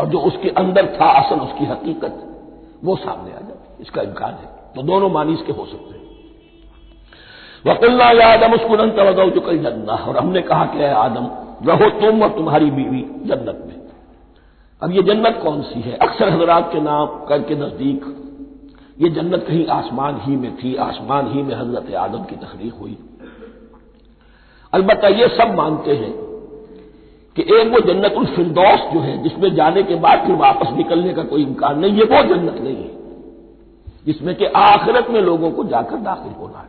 और 0.00 0.06
जो 0.06 0.18
उसके 0.18 0.48
अंदर 0.48 0.86
था 0.86 1.08
असल, 1.12 1.40
उसकी 1.40 1.64
हकीकत, 1.64 2.14
वो 2.84 2.96
सामने 2.96 3.30
आ 3.30 3.40
जाती 3.40 3.82
इसका 3.82 4.02
इम्कान 4.02 4.30
है। 4.30 4.48
तो 4.74 4.82
दोनों 4.82 5.08
मानी 5.10 5.32
इसके 5.32 5.52
हो 5.52 5.66
सकते 5.66 5.94
हैं। 5.94 6.02
वकुल्ला 7.66 8.10
या 8.10 8.28
आदम 8.28 8.54
उसको 8.54 8.76
तवदो 8.76 9.30
जो 9.30 9.40
कल 9.40 9.58
जन्ना 9.58 9.92
और 9.92 10.16
हमने 10.16 10.42
कहा 10.42 10.64
कि 10.64 10.84
आदम, 10.84 11.30
रहो 11.66 11.90
तुम 12.00 12.22
और 12.22 12.28
तुम्हारी 12.28 12.70
बीवी 12.70 13.02
जन्नत 13.02 13.62
में। 13.66 13.71
अब 14.82 14.92
ये 14.92 15.02
जन्नत 15.02 15.40
कौन 15.42 15.62
सी 15.62 15.80
है? 15.80 15.96
अक्सर 15.96 16.28
हजरात 16.28 16.72
के 16.72 16.80
नाम 16.80 17.06
कर 17.06 17.42
के 17.42 17.54
नज़दीक, 17.54 18.04
ये 19.00 19.08
जन्नत 19.08 19.44
कहीं 19.48 19.66
आसमान 19.66 20.20
ही 20.20 20.36
में 20.36 20.56
थी, 20.56 20.74
आसमान 20.76 21.30
ही 21.32 21.42
में 21.42 21.54
हज़रत 21.54 21.94
आदम 21.94 22.24
की 22.24 22.36
तकरीर 22.36 22.72
हुई। 22.72 22.98
अलबत् 24.72 25.04
ये 25.04 25.28
सब 25.28 25.54
मानते 25.54 25.94
हैं 25.94 26.12
कि 27.36 27.42
एक 27.42 27.72
वो 27.72 27.80
जन्नत 27.80 28.12
उल 28.12 28.26
फिरदौस 28.26 28.80
जो 28.92 29.00
है, 29.00 29.22
जिसमें 29.22 29.54
जाने 29.54 29.82
के 29.82 29.94
बाद 29.94 30.26
फिर 30.26 30.36
वापस 30.36 30.76
निकलने 30.76 31.12
का 31.14 31.22
कोई 31.22 31.42
इम्कान 31.42 31.78
नहीं, 31.78 31.92
ये 31.92 32.04
वो 32.04 32.22
जन्नत 32.24 32.60
नहीं 32.62 32.76
है, 32.76 32.90
जिसमें 34.06 34.34
कि 34.34 34.44
आखिरत 34.44 35.10
में 35.10 35.20
लोगों 35.20 35.50
को 35.50 35.64
जाकर 35.64 35.96
दाखिल 35.96 36.32
होना 36.32 36.58
है। 36.58 36.68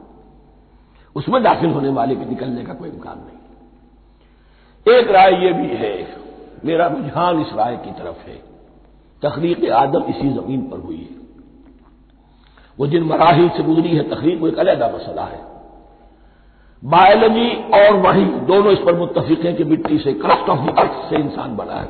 उसमें 1.16 1.44
दाखिल 1.44 1.70
होने 1.70 1.90
वाले 1.90 2.16
के 2.16 2.26
निकलने 2.26 2.64
का 2.64 2.74
कोई 2.74 2.90
इम्कान 2.90 3.18
नहीं। 3.18 4.98
एक 4.98 5.12
राय 5.12 5.32
यह 5.32 5.54
भी 5.54 5.68
है 5.68 6.23
मेरा 6.66 6.88
रुझान 6.88 7.42
इस 7.42 7.54
राय 7.54 7.78
की 7.78 7.92
तरफ़ 7.92 8.30
है। 8.30 8.54
तखलीक 9.22 9.70
आदम 9.70 10.04
इसी 10.04 10.30
ज़मीन 10.30 10.62
पर 10.62 10.78
हुई 10.78 10.98
है। 10.98 11.24
वो 12.80 12.88
जिन 12.88 13.04
मराहल 13.04 13.50
से 13.50 13.64
गुजरी 13.64 13.98
है 13.98 14.10
तकरीक 14.10 14.42
वो 14.42 14.48
एक 14.48 14.60
अलहदा 14.60 14.88
मसला 14.88 15.24
है। 15.24 15.54
बायोलॉजी 16.86 17.50
और 17.50 17.96
वही 17.96 18.26
दोनों 18.26 18.72
इस 18.72 18.80
पर 18.80 18.96
मुतफिक 18.96 19.40
है 19.40 19.54
कि 19.54 19.64
मिट्टी 19.64 19.98
से 19.98 20.14
क्रस्ट 20.14 20.50
ऑफ़ 20.50 20.60
द 20.60 20.80
अर्थ 20.80 21.10
से 21.10 21.16
इंसान 21.16 21.56
बना 21.56 21.74
है। 21.74 21.90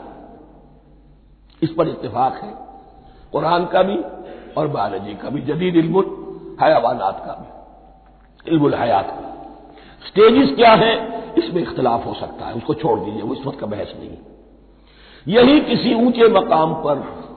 इस 1.61 1.69
पर 1.69 1.87
इतफाक 1.87 2.33
है। 2.33 2.53
कुरान 3.31 3.65
का 3.65 3.83
भी 3.83 3.97
और 4.57 4.67
बायोलॉजी 4.67 5.15
का 5.15 5.29
भी, 5.29 5.41
जदीद 5.41 5.75
इल्मुल 5.75 6.05
हयावानात 6.61 7.23
का 7.25 7.33
भी, 7.33 8.51
इल्मुल 8.51 8.73
हयात 8.73 9.07
का। 9.07 9.29
स्टेजेस 10.07 10.55
क्या 10.55 10.71
है, 10.71 11.23
इसमें 11.33 11.61
इख्तलाफ 11.61 12.05
हो 12.05 12.13
सकता 12.13 12.45
है। 12.45 12.53
उसको 12.53 12.73
छोड़ 12.73 12.99
दीजिए, 12.99 13.21
वो 13.21 13.33
इस 13.33 13.45
वक्त 13.45 13.59
का 13.59 13.65
बहस 13.65 13.93
नहीं 13.99 14.09
यही 15.25 15.59
किसी 15.61 15.93
ऊँचे 15.95 16.27
मकाम 16.29 16.73
पर 16.83 16.95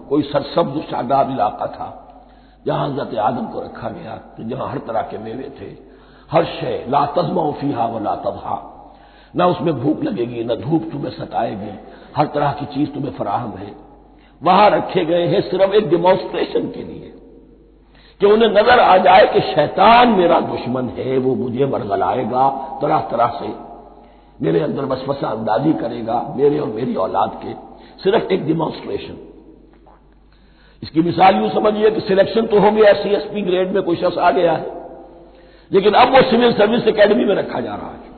कोई 0.09 0.23
सरसब्ज 0.25 0.81
शादाब 0.91 1.31
इलाका 1.31 1.67
था, 1.69 1.89
जहाँ 2.67 2.89
हज़रत 2.89 3.19
आदम 3.21 3.47
को 3.47 3.61
रखा 3.61 3.89
गया 3.91 4.17
तो 4.37 4.49
जहाँ 4.49 4.69
हर 4.71 4.79
तरह 4.87 5.03
के 5.03 5.19
मेवे 5.19 5.51
थे। 5.61 5.71
हर 6.31 6.45
शय, 6.45 6.85
ला 6.89 7.05
तजमा 7.17 7.51
फीहा 7.53 7.87
व 7.87 8.03
ला 8.05 8.15
तबहा। 8.17 8.59
न 9.35 9.43
उसमें 9.45 9.75
भूख 9.75 10.03
लगेगी, 10.03 10.45
न 10.45 10.55
धूप 10.57 10.89
तुम्हें 10.93 11.11
सताएगी, 11.13 11.71
हर 12.17 12.27
तरह 12.27 12.53
की 12.53 12.67
चीज़ 12.67 12.91
तुम्हें 12.91 13.13
फराहम 13.13 13.53
है। 13.59 13.75
वहाँ 14.43 14.71
रखे 14.71 15.05
गए 15.05 15.27
हैं 15.27 15.41
सिर्फ़ 15.41 15.75
एक 15.75 15.89
डिमॉन्स्ट्रेशन 15.89 16.69
के 16.71 16.83
लिए, 16.83 17.13
कि 18.21 18.27
उन्हें 18.27 18.49
नज़र 18.51 18.81
आ 18.81 18.97
जाए 18.99 19.27
कि 19.27 19.41
शैतान 19.47 20.09
मेरा 20.09 20.41
दुश्मन 20.43 20.89
है, 20.89 21.17
वो 21.19 21.35
मुझे 21.35 21.67
मरगलाएगा 21.67 22.49
तरह 22.83 23.01
तरह 23.11 23.39
से। 23.41 23.55
मेरे 24.41 24.61
अंदर 24.61 24.85
वसवसा 24.85 25.29
अंदाजी 25.29 25.73
करेगा, 25.75 26.21
मेरे 26.37 26.59
और 26.59 26.69
मेरी 26.69 26.95
औलाद 26.97 27.41
के। 27.45 27.55
सिर्फ़ 28.01 28.33
एक 28.33 28.47
डिमॉन्स्ट्रेशन 28.47 29.17
इसकी 30.83 31.03
मिसाल 31.03 31.37
यूँ 31.37 31.49
समझिए 31.51 31.91
कि 31.91 32.01
सिलेक्शन 32.03 32.47
तो 32.47 32.59
हो 32.61 32.71
गया 32.73 32.93
सीएसपी 32.95 33.43
ग्रेड 33.43 33.73
में 33.75 33.83
कोई 33.83 33.97
शख्स 33.97 34.19
आ 34.19 34.31
गया 34.31 34.53
है, 34.53 34.67
लेकिन 35.71 35.95
अब 35.95 36.15
वो 36.15 36.23
सिविल 36.31 36.53
सर्विस 36.55 36.87
एकेडमी 36.89 37.25
में 37.25 37.35
रखा 37.35 37.61
जा 37.61 37.75
रहा 37.75 37.91
है। 37.91 38.15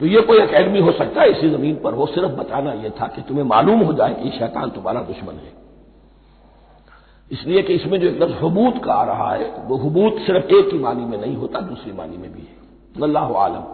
तो 0.00 0.06
ये 0.06 0.20
कोई 0.22 0.38
एकेडमी 0.38 0.80
हो 0.80 0.92
सकता 0.92 1.20
है, 1.22 1.30
इसी 1.30 1.48
ज़मीन 1.50 1.74
पर 1.76 1.94
वो 1.94 2.06
सिर्फ़ 2.06 2.32
बताना 2.32 2.72
यह 2.74 2.90
था 3.00 3.06
कि 3.08 3.22
तुम्हें 3.22 3.44
मालूम 3.46 3.80
हो 3.80 3.92
जाए 3.92 4.14
कि 4.14 4.30
शैतान 4.38 4.70
तुम्हारा 4.70 5.00
दुश्मन 5.02 5.34
है। 5.36 5.52
इसलिए 7.30 7.62
कि 7.62 7.74
इसमें 7.74 7.98
जो 8.00 8.08
एक 8.08 8.22
लफ्ज 8.22 8.34
हबूत 8.42 8.82
का 8.84 8.92
आ 8.92 9.04
रहा 9.04 9.32
है 9.34 9.50
वो 9.66 9.76
हबूत 9.78 10.18
सिर्फ़ 10.26 10.54
एक 10.54 10.72
ही 10.72 10.78
मानी 10.78 11.04
में 11.04 11.18
नहीं 11.18 11.36
होता, 11.36 11.60
दूसरी 11.62 11.92
मानी 11.92 12.16
में 12.16 12.32
भी 12.32 12.40
है। 12.40 13.04
अल्लाह 13.04 13.32
आलम। 13.36 13.64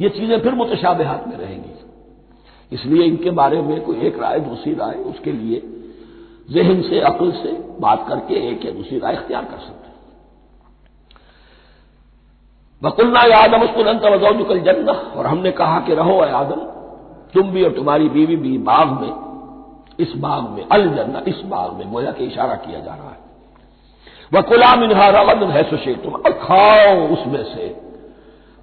ये 0.00 0.08
चीज़ें 0.10 0.40
फिर 0.40 0.54
मुतशाबहात 0.54 1.28
में 1.28 1.36
रहेंगी। 1.36 1.74
इसलिए 2.72 3.04
इनके 3.04 3.30
बारे 3.30 3.60
में 3.62 3.80
कोई 3.80 4.00
एक 4.00 4.18
राय, 4.18 4.40
दूसरी 4.40 4.74
राय 4.74 4.94
उसके 4.94 5.32
लिए 5.32 5.62
जहन 6.50 6.82
से, 6.82 7.00
अकल 7.00 7.30
से 7.32 7.52
बात 7.80 8.08
करके 8.08 8.34
एक 8.50 8.64
या 8.66 8.72
दूसरी 8.72 8.98
राय 8.98 9.14
इख्तियार 9.14 9.44
कर 9.44 9.58
सकते 9.58 9.86
हैं। 9.86 9.92
वकुल्ला 12.82 13.20
आदम 13.20 13.62
उसको 13.62 14.10
वजौज 14.10 14.46
कल 14.48 14.60
जन्ना 14.60 14.92
और 14.92 15.26
हमने 15.26 15.50
कहा 15.50 15.80
कि 15.80 15.94
रहो 15.94 16.18
आदम, 16.20 16.60
तुम 17.34 17.50
भी 17.50 17.64
और 17.64 17.72
तुम्हारी 17.72 18.08
बीवी 18.08 18.36
भी 18.36 18.58
बाग 18.58 18.88
में, 18.88 19.12
इस 20.00 20.12
बाग 20.16 20.48
में, 20.48 20.68
अल 20.68 20.88
जन्ना 20.88 21.22
इस 21.28 21.40
बाग 21.44 21.72
में, 21.72 21.92
गोया 21.92 22.12
के 22.12 22.24
इशारा 22.24 22.54
किया 22.54 22.80
जा 22.80 22.94
रहा 22.94 23.10
है। 23.10 23.20
वकुला 24.34 24.74
मिनहा 24.76 25.08
रगद 25.08 25.42
है 25.50 25.70
सुशे 25.70 25.94
तुम 25.94 26.12
खाओ 26.16 27.08
उसमें 27.08 27.44
से। 27.44 27.66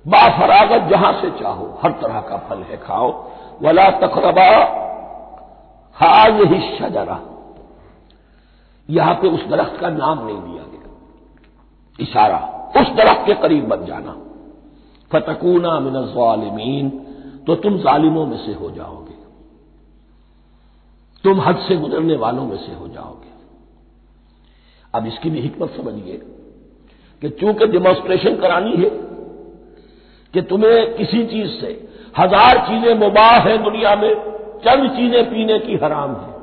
बाफरागत 0.08 0.90
जहाँ 0.90 1.14
से 1.22 1.30
चाहो, 1.30 1.80
हर 1.84 1.92
तरह 1.92 2.22
का 2.22 2.38
फल 2.38 2.58
है, 2.58 2.78
खाओ। 2.78 3.12
वला 3.62 3.90
तकरबा 3.98 4.50
हाज 5.98 6.42
ही 6.44 6.60
शजरा। 6.78 7.20
यहाँ 8.90 9.14
पे 9.14 9.28
उस 9.28 9.46
दरख्त 9.46 9.80
का 9.82 9.90
नाम 9.90 10.26
नहीं 10.28 10.42
दिया 10.42 10.64
गया। 10.64 10.88
इशारा, 12.00 12.38
उस 12.78 12.88
दरख्त 12.88 13.26
के 13.26 13.34
करीब 13.34 13.68
बन 13.68 13.86
जाना। 13.86 14.16
फतकूना 15.12 15.80
मिनजालिमीन 15.80 16.90
तो 17.48 17.56
तुम 17.56 17.78
जालिमों 17.78 18.26
में 18.26 18.38
से 18.38 18.54
हो 18.54 18.70
जाओगे। 18.72 19.18
तुम 21.24 21.42
हद 21.42 21.58
से 21.58 21.76
गुजरने 21.78 22.16
वालों 22.16 22.46
में 22.46 22.58
से 22.58 22.74
हो 22.74 22.88
जाओगे। 22.88 23.28
अब 24.94 25.06
इसकी 25.08 25.30
भी 25.30 25.40
हिकमत 25.42 25.70
समझिए 25.72 26.18
कि 27.22 27.30
चूँकि 27.32 27.66
डिमॉन्स्ट्रेशन 27.68 28.36
करानी 28.36 28.76
है, 28.76 28.90
कि 30.34 30.42
तुम्हें 30.42 30.96
किसी 30.96 31.26
चीज़ 31.26 31.60
से 31.62 31.89
हज़ार 32.14 32.58
चीज़ें 32.68 32.94
मुबाह 33.00 33.38
हैं 33.40 33.62
दुनिया 33.64 33.96
में, 33.96 34.14
चंद 34.60 34.90
चीज़ें 34.92 35.30
पीने 35.30 35.60
की 35.60 35.76
हराम 35.76 36.12
है। 36.12 36.38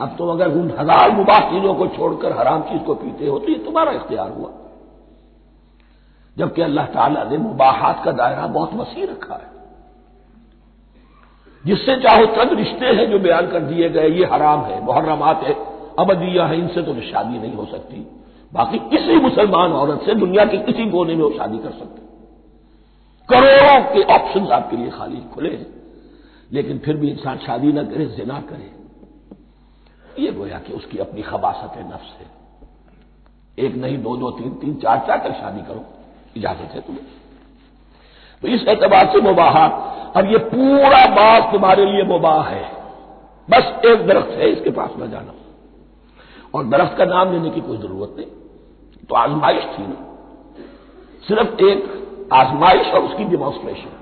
अब 0.00 0.14
तुम 0.18 0.30
अगर 0.30 0.48
उन 0.52 0.70
हज़ार 0.78 1.10
मुबाह 1.12 1.40
चीज़ों 1.50 1.74
को 1.74 1.86
छोड़कर 1.88 2.32
हराम 2.32 2.62
चीज़ 2.62 2.82
को 2.82 2.94
पीते 2.96 3.26
हो 3.26 3.38
तो 3.38 3.48
ये 3.48 3.58
तुम्हारा 3.64 3.92
इख्तियार 3.92 4.30
हुआ। 4.30 4.50
जबकि 6.36 6.62
अल्लाह 6.62 6.86
ताला 6.88 7.24
ने 7.24 7.36
मुबाहत 7.38 8.00
का 8.04 8.12
दायरा 8.12 8.46
बहुत 8.48 8.74
वसी 8.74 9.04
रखा 9.04 9.34
है। 9.34 9.52
जिससे 11.64 11.96
चाहो 11.96 12.26
चंद 12.28 12.52
रिश्ते 12.58 12.86
हैं 12.88 13.10
जो 13.10 13.18
बयान 13.18 13.46
कर 13.46 13.60
दिए 13.62 13.88
गए, 13.90 14.08
ये 14.10 14.24
हराम 14.26 14.60
है, 14.62 14.82
मुहर्रमात 14.84 15.42
है 15.42 15.54
अबदिया 15.98 16.46
है, 16.46 16.58
इनसे 16.58 16.82
तो 16.82 16.94
शादी 17.02 17.38
नहीं 17.38 17.52
हो 17.52 17.64
सकती। 17.66 18.06
बाकी 18.52 18.78
किसी 18.90 19.16
मुसलमान 19.20 19.72
औरत 19.74 20.02
से 20.06 20.14
दुनिया 20.16 20.44
के 20.44 20.58
किसी 20.62 20.90
कोने 20.90 21.14
में 21.14 21.22
वो 21.22 21.30
शादी 21.30 21.58
कर 21.58 21.70
सकते। 21.72 22.03
करोड़ों 23.32 23.94
के 23.94 24.02
ऑप्शन 24.02 24.52
आपके 24.52 24.76
लिए 24.76 24.90
खाली 24.90 25.20
खुले 25.34 25.56
हैं। 25.56 25.74
लेकिन 26.52 26.78
फिर 26.78 26.96
भी 26.96 27.10
इंसान 27.10 27.38
शादी 27.38 27.72
ना 27.72 27.82
करे, 27.82 28.06
जिना 28.06 28.40
करे। 28.40 28.74
ये 30.22 30.32
गोया 30.32 30.58
कि 30.58 30.72
उसकी 30.72 30.98
अपनी 30.98 31.22
खबासत 31.22 31.76
है, 31.76 31.94
नफ्स 31.94 32.16
है। 32.20 32.26
एक 33.58 33.74
नहीं, 33.74 34.02
दो 34.02 34.16
दो, 34.16 34.30
तीन 34.30 34.50
तीन, 34.54 34.74
चार 34.74 35.04
चार 35.06 35.18
तक 35.18 35.34
शादी 35.34 35.60
करो। 35.60 35.84
इजाज़त 36.36 36.60
है 36.60 36.80
तुम्हें। 36.80 37.04
तो 38.42 38.48
इस 38.48 38.68
एतबार 38.68 39.06
से 39.12 39.20
मुबाह। 39.20 39.68
अब 40.20 40.30
ये 40.30 40.38
पूरा 40.38 41.06
बाग 41.06 41.52
तुम्हारे 41.52 41.84
लिए 41.86 42.02
मुबाह 42.02 42.44
है। 42.44 42.64
बस 43.50 43.80
एक 43.86 44.06
दरख्त 44.06 44.30
है, 44.30 44.50
इसके 44.50 44.70
पास 44.70 44.90
न 44.98 45.10
जाना। 45.10 45.32
और 46.54 46.64
दरख्त 46.64 46.98
का 46.98 47.04
नाम 47.04 47.32
लेने 47.32 47.50
की 47.50 47.60
कोई 47.60 47.78
ज़रूरत 47.78 48.14
नहीं। 48.16 48.26
तो 49.08 49.14
आजमाइश 49.14 49.64
थी 49.64 49.86
ना। 49.86 50.18
सिर्फ़ 51.28 51.60
एक 51.60 52.03
आजमाइश 52.32 52.86
और 52.86 53.02
उसकी 53.02 53.24
डिमॉन्स्ट्रेशन 53.24 54.00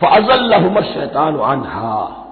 फजल 0.00 0.82
शैतान 0.82 1.36
अनहा। 1.36 2.22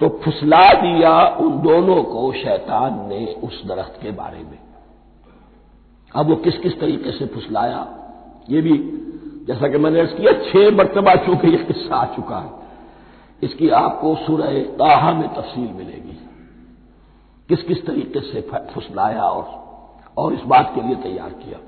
तो 0.00 0.08
फुसला 0.24 0.72
दिया 0.72 1.26
उन 1.40 1.60
दोनों 1.62 2.02
को 2.02 2.32
शैतान 2.32 3.08
ने 3.08 3.26
उस 3.44 3.62
दरख्त 3.66 3.98
के 4.02 4.10
बारे 4.10 4.38
में। 4.38 4.58
अब 6.14 6.28
वो 6.28 6.36
किस 6.36 6.58
किस 6.58 6.80
तरीके 6.80 7.12
से 7.12 7.26
फुसलाया, 7.26 7.86
ये 8.50 8.60
भी 8.60 8.78
जैसा 9.46 9.68
कि 9.68 9.78
मैंने 9.78 10.06
किया, 10.06 10.32
छह 10.32 10.76
मरतबा 10.76 11.14
चूँकि 11.14 11.48
यह 11.48 11.64
किस्सा 11.64 11.96
आ 11.96 12.04
चुका 12.06 12.38
है। 12.38 12.50
इसकी 13.42 13.68
आपको 13.68 14.16
सुरह 14.16 14.62
ताहा 14.62 15.12
में 15.12 15.28
तफसील 15.28 15.72
मिलेगी। 15.72 16.18
किस 17.48 17.62
किस 17.62 17.86
तरीके 17.86 18.20
से 18.20 18.40
फुसलाया 18.74 19.22
और 19.22 19.66
और 20.18 20.32
इस 20.32 20.40
बात 20.40 20.72
के 20.74 20.82
लिए 20.82 20.94
तैयार 20.94 21.30
किया। 21.30 21.58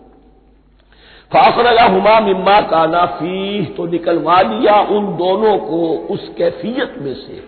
फाखरला 1.33 1.85
हुमा 1.85 2.19
मिम्मा 2.21 2.61
काना 2.61 3.05
फ़ी 3.07 3.65
तो 3.77 3.87
निकलवा 3.87 4.43
दिया 4.43 4.81
उन 4.91 5.07
दोनों 5.17 5.57
को 5.61 5.81
उस 6.15 6.29
कैफियत 6.39 6.95
में 6.99 7.15
से 7.17 7.43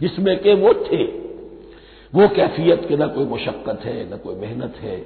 जिसमें 0.00 0.36
के 0.38 0.54
वो 0.54 0.72
थे 0.84 1.02
वो 2.12 2.28
कैफियत 2.28 2.86
के 2.88 2.96
न 2.96 3.08
कोई 3.08 3.24
मुशक्कत 3.24 3.84
है 3.84 3.96
न 4.04 4.18
कोई 4.18 4.34
मेहनत 4.36 4.80
है 4.82 4.96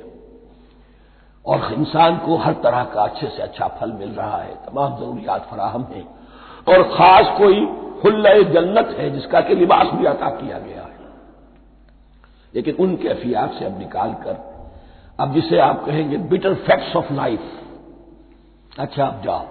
और 1.45 1.73
इंसान 1.73 2.17
को 2.19 2.37
हर 2.37 2.53
तरह 2.63 2.85
का 2.95 3.03
अच्छे 3.03 3.27
से 3.27 3.43
अच्छा 3.43 3.69
फल 3.81 3.93
मिल 3.93 4.11
रहा 4.11 4.39
है 4.39 4.55
तमाम 4.63 4.97
जरूरियात 5.01 5.49
फराहम 5.51 5.87
है 5.93 6.05
और 6.69 6.83
खास 6.95 7.37
कोई 7.39 7.61
हुल्ल 8.05 8.43
जन्नत 8.53 8.97
है 8.99 9.11
जिसका 9.11 9.41
कि 9.41 9.55
लिबास 9.55 9.93
भी 9.95 10.07
अता 10.07 10.31
किया 10.31 10.59
गया 10.59 10.83
है 10.83 10.95
लेकिन 12.55 12.77
उन 12.81 12.97
कैफियात 12.97 13.59
से 13.59 13.65
अब 13.65 13.79
निकाल 13.79 14.13
कर 14.25 14.43
अब 15.21 15.35
जिसे 15.35 15.59
आप 15.61 15.85
कहेंगे 15.87 16.17
बिटर 16.31 16.55
फैक्ट्स 16.67 16.97
ऑफ़ 16.97 17.13
लाइफ 17.13 17.55
अच्छा 18.79 19.05
अब 19.05 19.23
जाओ। 19.25 19.47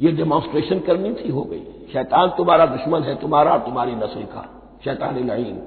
ये 0.00 0.12
डेमोन्स्ट्रेशन 0.12 0.78
करनी 0.78 1.14
थी, 1.14 1.28
हो 1.28 1.42
गई। 1.42 1.60
शैतान 1.92 2.28
तुम्हारा 2.28 2.66
दुश्मन 2.66 3.02
है, 3.02 3.14
तुम्हारा 3.14 3.52
और 3.52 3.58
तुम्हारी 3.58 3.92
नस्ल 3.92 4.22
का। 4.22 4.44
शैतान 4.84 5.26
लाइन 5.26 5.62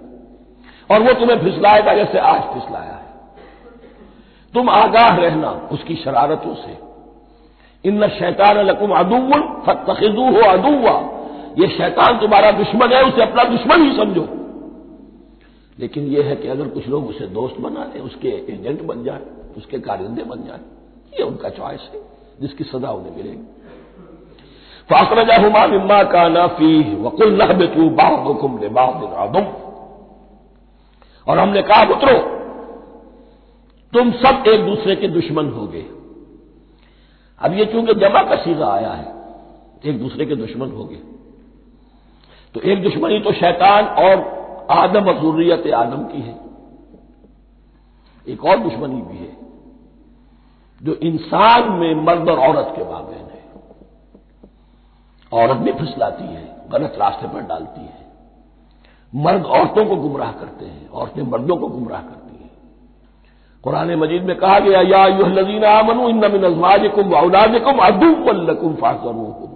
और 0.92 1.02
वो 1.02 1.14
तुम्हें 1.14 1.40
फिसलाएगा, 1.40 1.94
जैसे 1.94 2.18
आज 2.18 2.42
फिसलाया 2.54 2.94
है। 2.94 3.10
तुम 4.54 4.70
आगाह 4.70 5.16
रहना 5.16 5.52
उसकी 5.72 5.96
शरारतों 5.96 6.56
से। 6.56 6.78
इन 7.86 8.08
शैतान 8.10 8.58
लकुम 8.58 8.92
अदुवन 8.92 9.42
फतखिदू 9.66 10.24
हो 10.24 10.42
अदुआ 10.42 11.00
ये 11.60 11.68
शैतान 11.68 12.20
तुम्हारा 12.20 12.52
दुश्मन 12.52 12.94
है, 12.94 13.04
उसे 13.04 13.22
अपना 13.22 13.44
दुश्मन 13.44 13.82
ही 13.82 13.96
समझो। 13.98 14.28
लेकिन 15.80 16.04
यह 16.04 16.26
है 16.26 16.36
कि 16.36 16.48
अगर 16.48 16.68
कुछ 16.68 16.88
लोग 16.88 17.08
उसे 17.08 17.28
दोस्त 17.28 17.60
बना 17.60 17.84
लें 17.84 18.02
उसके 18.02 18.28
एजेंट 18.28 18.82
बन 18.82 19.04
जाए, 19.04 19.22
उसके 19.58 19.80
कारिंदे 19.80 20.24
बन 20.24 20.44
जाए, 20.44 20.60
ये 21.14 21.24
उनका 21.24 21.50
चॉइस 21.50 21.90
है। 21.94 22.09
जिसकी 22.42 22.64
सजा 22.64 22.92
उन्हें 22.92 23.16
मिलेगी। 23.16 23.46
फाकरजा 24.90 25.36
हुमा 25.36 25.66
मिम्मा 25.68 26.02
का 26.04 26.28
नाफी 26.28 26.96
वकुल 26.96 27.46
बेतू 27.54 27.90
बाहुकुम 27.96 28.60
ने 28.60 28.70
बाहुम 28.70 29.46
और 31.28 31.40
हमने 31.40 31.62
कहा 31.62 31.82
उतरो 31.96 32.18
तुम 33.94 34.12
सब 34.14 34.48
एक 34.48 34.66
दूसरे 34.66 34.96
के 34.96 35.08
दुश्मन 35.08 35.50
हो 35.50 35.66
गए 35.68 35.86
अब 37.42 37.54
ये 37.54 37.66
चूँकि 37.66 37.94
जमा 37.94 38.24
का 38.24 38.36
सीधा 38.36 38.68
आया 38.68 38.92
है, 38.92 39.08
एक 39.86 40.00
दूसरे 40.00 40.26
के 40.26 40.36
दुश्मन 40.36 40.72
हो 40.72 40.84
गए 40.84 41.02
तो 42.56 42.62
एक 42.62 42.82
दुश्मनी 42.84 43.20
तो 43.20 43.32
शैतान 43.34 43.86
और 44.04 44.16
आदम 44.72 45.08
और 45.08 45.16
जरूरियत 45.16 45.68
आदम 45.74 46.04
की 46.06 46.22
है। 46.22 46.36
एक 48.28 48.46
और 48.46 48.58
दुश्मनी 48.60 49.02
भी 49.02 49.18
है। 49.18 49.49
जो 50.84 50.94
इंसान 50.94 51.72
में 51.72 51.96
मर्द 51.96 52.30
और 52.30 52.40
औरत 52.40 52.74
के 52.76 52.84
मामले 52.84 53.16
है। 53.16 53.30
औरत 55.34 55.58
भी 55.58 55.72
फिसलाती 55.72 56.24
है, 56.24 56.56
गलत 56.70 56.94
रास्ते 56.98 57.28
पर 57.28 57.42
डालती 57.42 57.82
है। 57.82 58.00
मर्द 59.16 59.46
औरतों 59.46 59.86
को 59.86 59.96
गुमराह 59.96 60.32
करते 60.32 60.66
हैं, 60.66 60.90
औरतें 60.90 61.24
मर्दों 61.24 61.58
को 61.58 61.68
गुमराह 61.68 62.02
करती 62.02 62.44
हैं। 62.44 62.52
कुरान 63.64 63.96
मजीद 63.96 64.24
में 64.24 64.36
कहा 64.36 64.60
गया, 64.60 64.82
या 64.82 65.08
युहलजीन 65.08 65.66
आमनु 65.66 66.10
इन 66.10 66.26
नमिन 66.26 66.44
अजवाजकुम 66.44 67.14
औलादकुम 67.14 67.78
अदुवल्लकुम 67.78 68.74
फासरूकुम 68.74 69.50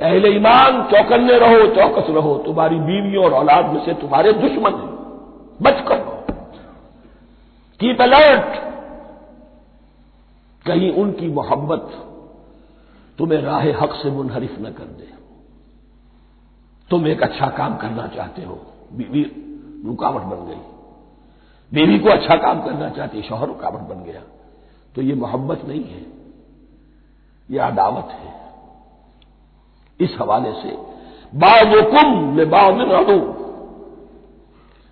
अहले 0.00 0.28
ईमान, 0.28 0.82
चौकन्ने 0.82 1.38
रहो, 1.38 1.66
चौकस 1.74 2.10
रहो, 2.10 2.38
तुम्हारी 2.38 2.76
बीवियों 2.76 3.24
और 3.24 3.32
औलाद 3.32 3.66
में 3.66 3.84
से 3.84 3.94
तुम्हारे 3.94 4.32
दुश्मन 4.32 4.74
हैं। 4.74 4.96
बचकर 5.62 5.98
कीप 7.80 8.02
अलर्ट। 8.02 8.75
कहीं 10.66 10.92
उनकी 10.92 11.28
मोहब्बत 11.28 11.90
तुम्हें 13.18 13.40
राह 13.42 13.64
हक 13.80 13.92
से 13.92 14.10
मुनहरिफ 14.10 14.56
न 14.60 14.72
कर 14.72 14.84
दे। 14.92 15.08
तुम 16.90 17.06
एक 17.06 17.22
अच्छा 17.22 17.46
काम 17.48 17.76
करना 17.76 18.06
चाहते 18.06 18.42
हो। 18.42 18.54
बीवी 18.92 19.22
रुकावट 19.86 20.22
बन 20.22 20.46
गई। 20.46 20.60
बीवी 21.72 21.98
को 21.98 22.08
अच्छा 22.08 22.36
काम 22.36 22.62
करना 22.62 22.88
चाहती, 22.90 23.22
शोहर 23.22 23.46
रुकावट 23.46 23.80
बन 23.80 24.02
गया। 24.04 24.20
तो 24.94 25.02
ये 25.02 25.14
मोहब्बत 25.14 25.64
नहीं 25.64 25.84
है, 25.84 26.02
ये 27.50 27.58
अदावत 27.58 28.08
है। 28.12 28.34
इस 30.00 30.16
हवाले 30.20 30.52
से, 30.52 30.76
बाजुकुम 31.34 32.18
में 32.28 32.48
बाउन 32.50 32.82
रहू 32.82 33.18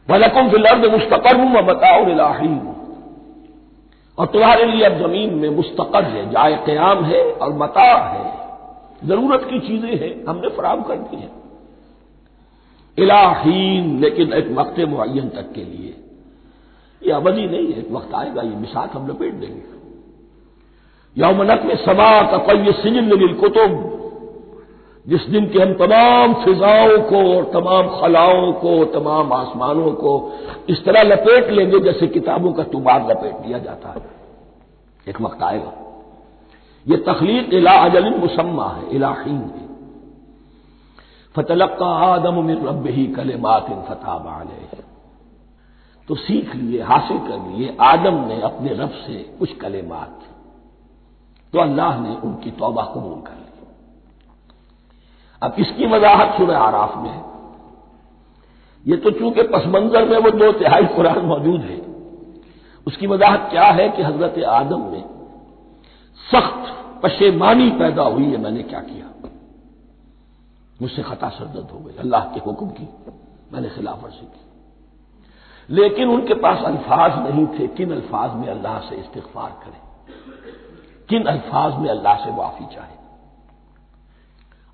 वलकुम 0.08 0.50
फिलर्द 0.50 0.90
मुस्तकर 0.92 1.36
हूँ 1.36 1.50
मैं 1.50 1.66
बताओ 1.66 2.06
इलाही 2.06 2.48
और 4.18 4.26
तुम्हारे 4.26 4.64
लिए 4.64 4.84
अब 4.84 4.98
ज़मीन 4.98 5.34
में 5.34 5.48
मुस्तकर 5.48 6.04
है, 6.04 6.30
जाए 6.30 6.64
क्याम 6.64 7.04
है 7.04 7.32
और 7.32 7.52
मता 7.52 7.94
है। 7.94 8.44
ज़रूरत 9.08 9.44
की 9.50 9.60
चीज़ें 9.60 9.96
हैं, 9.96 10.24
हमने 10.28 10.48
फराम 10.48 10.82
कर 10.82 10.96
दी 10.96 11.16
है। 11.16 11.30
इलाहीन, 12.98 14.00
लेकिन 14.00 14.32
एक 14.32 14.50
वक्त 14.50 14.80
मुन 14.80 15.28
तक 15.28 15.52
के 15.52 15.64
लिए। 15.64 16.00
ये 17.06 17.12
अवधि 17.12 17.46
नहीं 17.46 17.72
है, 17.72 17.78
एक 17.78 17.90
वक्त 17.90 18.14
आएगा, 18.14 18.42
ये 18.42 18.56
मिसाक 18.56 18.96
हम 18.96 19.08
लपेट 19.08 19.34
देंगे। 19.34 19.74
यौमनक 21.22 21.62
में 21.62 21.76
समा 21.76 22.22
का 22.22 22.38
सिजन 22.72 23.34
कुतुब। 23.34 23.93
जिस 25.08 25.22
दिन 25.22 25.48
के 25.48 25.58
हम 25.58 25.72
तमाम 25.74 26.34
फिजाओं 26.34 26.98
को 26.98 27.36
और 27.36 27.44
तमाम 27.44 28.00
खलाओं 28.00 28.52
को, 28.52 28.84
तमाम 28.84 29.32
आसमानों 29.32 29.92
को 29.92 30.32
इस 30.68 30.84
तरह 30.84 31.02
लपेट 31.02 31.50
लेंगे 31.50 31.80
जैसे 31.80 32.06
किताबों 32.06 32.52
का 32.52 32.62
तुबार 32.62 33.10
लपेट 33.10 33.34
दिया 33.36 33.58
जाता 33.58 33.88
है। 33.88 34.10
एक 35.08 35.20
वक्त 35.20 35.42
आएगा। 35.42 35.72
ये 36.88 36.96
तखलीक 36.96 37.54
इला 37.54 37.72
अजल 37.72 38.16
मुसम्मा 38.16 38.68
है 38.68 38.90
इलाहीन 38.90 39.36
है। 39.36 39.64
फतलक 41.34 41.76
का 41.80 41.86
आदम 41.86 42.44
मिन 42.44 42.66
रब 42.66 42.86
ही 42.86 43.06
कले 43.06 43.36
मात 43.36 43.66
इन 43.70 43.82
फताह 43.82 44.44
तो 46.08 46.14
सीख 46.14 46.54
लिए, 46.54 46.82
हासिल 46.82 47.18
कर 47.18 47.52
लिए, 47.52 47.76
आदम 47.80 48.14
ने 48.14 48.40
अपने 48.40 48.74
रब 48.74 48.90
से 48.90 49.14
कुछ 49.38 49.56
कलेमात। 49.56 50.20
तो 51.52 51.58
अल्लाह 51.58 52.00
ने 52.00 52.16
उनकी 52.24 52.50
तौबा 52.50 52.82
कबूल 52.82 53.20
कर 53.20 53.32
ली। 53.32 53.53
अब 55.44 55.54
इसकी 55.58 55.86
वजाहत 55.86 56.36
सुरह 56.36 56.58
आराफ 56.58 56.96
में 56.96 57.10
है। 57.10 57.22
ये 58.86 58.96
तो 58.96 59.10
चूँकि 59.10 59.42
पसमंजर 59.42 60.08
में 60.08 60.18
वो 60.18 60.30
दो 60.30 60.52
तिहाई 60.52 60.86
कुरान 60.86 61.18
मौजूद 61.18 61.60
है। 61.60 61.80
उसकी 62.86 63.06
वजाहत 63.06 63.48
क्या 63.50 63.64
है 63.64 63.88
कि 63.88 64.02
हज़रत 64.02 64.42
आदम 64.44 64.80
में 64.80 65.04
सख्त 66.26 66.72
पशेमानी 67.02 67.70
पैदा 67.70 68.02
हुई 68.02 68.24
है, 68.24 68.36
मैंने 68.36 68.62
क्या 68.62 68.80
किया? 68.80 69.06
मुझसे 70.82 71.02
खता 71.02 71.28
सरदर्द 71.28 71.70
हो 71.70 71.78
गई, 71.78 71.96
अल्लाह 71.96 72.24
के 72.24 72.40
हुक्म 72.40 72.66
की 72.68 72.88
मैंने 73.52 73.68
खिलाफ 73.68 74.02
वर्जी 74.04 74.26
की। 74.26 75.74
लेकिन 75.74 76.08
उनके 76.08 76.34
पास 76.34 76.64
अल्फाज 76.64 77.18
नहीं 77.18 77.46
थे, 77.46 77.66
किन 77.66 77.92
अल्फाज 77.92 78.34
में 78.34 78.48
अल्लाह 78.48 78.78
से 78.80 78.96
इस्तफार 78.96 79.50
करें? 79.64 79.80
किन 81.08 81.24
अल्फाज 81.24 81.78
में 81.78 81.88
अल्लाह 81.90 82.24
से 82.24 82.30
माफ़ी 82.30 82.66
चाहे? 82.74 83.03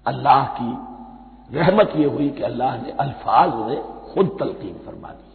अल्लाह 0.06 0.44
की 0.44 0.90
रहमत 1.56 1.92
यह 1.96 2.08
हुई 2.08 2.30
कि 2.30 2.42
अल्लाह 2.42 2.82
ने 2.82 2.90
अल्फाज 2.90 3.54
में 3.54 3.82
खुद 3.82 4.36
तलकीन 4.40 4.74
फरमा 4.86 5.08
दी। 5.08 5.30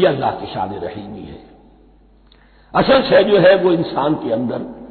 यह 0.00 0.08
अल्लाह 0.08 0.30
की 0.30 0.46
शान 0.46 0.74
रहीमी 0.74 1.22
है। 1.22 1.54
असल 2.74 3.02
से 3.02 3.24
जो 3.24 3.38
है, 3.38 3.56
वो 3.56 3.72
इंसान 3.72 4.14
के 4.14 4.32
अंदर 4.32 4.84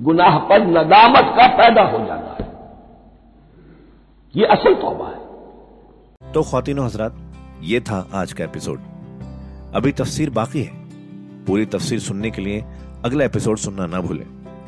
गुनाह 0.00 0.38
पर 0.38 0.66
नदामत 0.66 1.24
का 1.24 1.48
पैदा 1.48 1.82
हो 1.82 1.98
जाना 1.98 2.36
है। 2.40 2.52
ये 4.36 4.46
असल 4.46 4.74
तोबा 4.74 5.08
है। 5.08 6.32
तो 6.32 6.42
खातिनों 6.42 6.86
हजरात, 6.86 7.16
ये 7.60 7.80
था 7.80 8.08
आज 8.14 8.32
का 8.32 8.44
एपिसोड। 8.44 8.80
अभी 9.74 9.92
तफसीर 9.92 10.30
बाकी 10.30 10.62
है। 10.62 10.88
पूरी 11.44 11.66
तफसीर 11.66 12.00
सुनने 12.00 12.30
के 12.30 12.42
लिए 12.42 12.64
अगला 13.04 13.24
एपिसोड 13.24 13.56
सुनना 13.56 13.86
ना 13.86 14.00
भूलें। 14.00 14.37